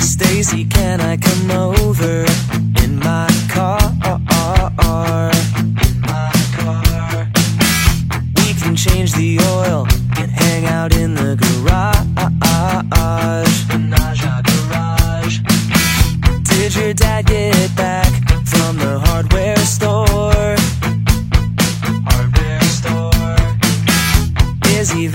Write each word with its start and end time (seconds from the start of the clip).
Stacy, 0.00 0.64
can 0.64 1.00
I 1.00 1.16
come 1.16 1.50
over 1.50 2.24
in 2.82 2.98
my 2.98 3.28
car? 3.48 3.78
In 5.86 6.00
my 6.00 6.32
car. 6.56 7.30
We 8.36 8.54
can 8.54 8.74
change 8.74 9.12
the 9.12 9.38
oil 9.40 9.86
and 10.16 10.30
hang 10.30 10.64
out 10.66 10.92
in 10.92 11.14
the 11.14 11.36
garage. 11.36 11.58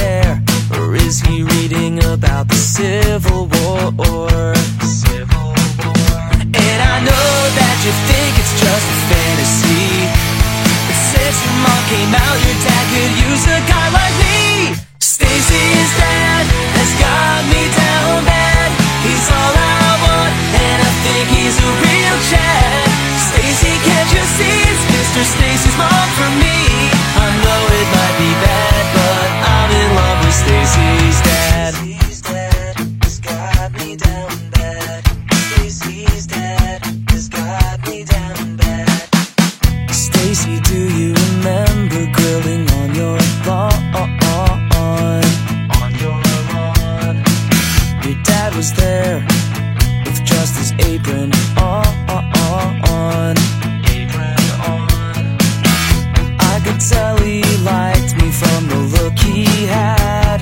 There 0.00 0.42
or 0.78 0.96
is 0.96 1.20
he 1.20 1.42
reading 1.42 2.02
about 2.04 2.48
the 2.48 2.60
Civil 2.76 3.46
War? 3.52 4.54
Civil 4.80 5.52
War. 5.52 6.00
And 6.40 6.78
I 6.94 6.96
know 7.04 7.32
that 7.58 7.76
you 7.84 7.92
think 8.08 8.32
it's 8.40 8.54
just 8.64 8.86
a 8.96 8.98
fantasy. 9.12 10.08
But 10.88 10.98
since 11.12 11.36
your 11.44 11.56
mom 11.64 11.82
came 11.92 12.12
out, 12.24 12.36
your 12.46 12.58
dad 12.64 12.84
could 12.92 13.14
use 13.28 13.44
a 13.44 13.60
guy 13.68 13.86
like 13.92 14.14
me. 14.24 14.40
Stacy's 15.00 15.90
dad 16.00 16.44
has 16.78 16.90
got 16.96 17.40
me 17.52 17.62
down 17.76 18.24
bad. 18.24 18.68
He's 19.04 19.26
all 19.28 19.54
I 19.54 19.88
want, 20.04 20.32
and 20.64 20.78
I 20.80 20.92
think 21.04 21.24
he's 21.36 21.56
a 21.60 21.70
real 21.84 22.16
Chad. 22.30 22.84
Stacy, 23.28 23.72
can't 23.84 24.10
you 24.16 24.24
see 24.36 24.56
it's 24.70 24.84
Mr. 24.92 25.22
Stacy's 25.24 25.49
apron 50.78 51.30
on. 51.58 51.84
Apron 53.88 54.40
on. 54.68 54.88
I 56.38 56.60
could 56.64 56.80
tell 56.80 57.16
he 57.18 57.42
liked 57.64 58.16
me 58.20 58.30
from 58.30 58.68
the 58.68 58.76
look 58.94 59.18
he 59.18 59.66
had. 59.66 60.40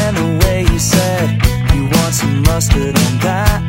And 0.00 0.16
the 0.16 0.28
way 0.44 0.64
he 0.64 0.78
said, 0.78 1.30
You 1.74 1.84
want 1.84 2.14
some 2.14 2.42
mustard 2.42 2.96
on 2.96 3.12
that? 3.26 3.62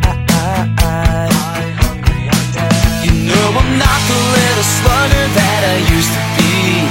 You 3.04 3.14
know 3.30 3.48
I'm 3.62 3.72
not 3.78 4.02
the 4.12 4.20
little 4.38 4.68
slugger 4.78 5.26
that 5.40 5.62
I 5.74 5.78
used 5.96 6.12
to 6.18 6.24
be. 6.38 6.88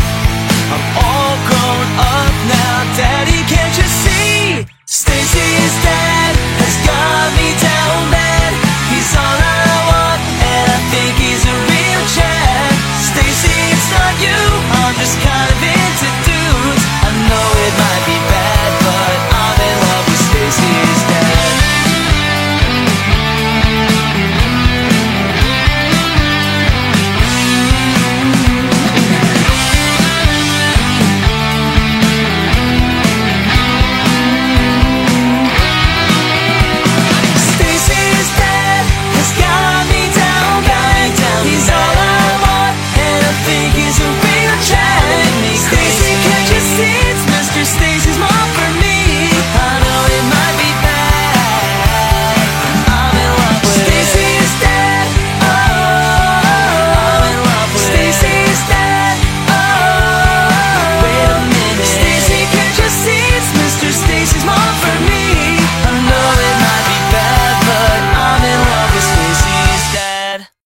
I'm 0.75 0.85
all 1.05 1.37
grown 1.49 1.87
up 1.99 2.35
now, 2.49 2.77
Daddy. 2.97 3.41
Can't 3.53 3.77
you 3.77 3.89
see? 4.03 4.67
Stay 4.87 5.26
there's 15.07 15.25
carving 15.25 15.93
to 16.03 16.09
do. 16.27 16.43
I 17.07 17.11
know 17.29 17.49
it 17.67 17.75
might. 17.79 18.06